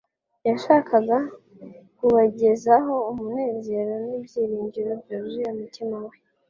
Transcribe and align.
yashakaga 0.47 1.17
kubagezaho 1.97 2.93
umunezero 3.11 3.93
n'ibyiringiro 4.05 4.91
byuzuye 5.01 5.45
umutima 5.53 5.97
we. 6.07 6.15